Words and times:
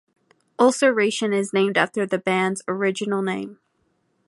"Ulceration" 0.57 1.31
is 1.31 1.53
named 1.53 1.77
after 1.77 2.07
the 2.07 2.17
band's 2.17 2.63
original 2.67 3.21
name. 3.21 3.59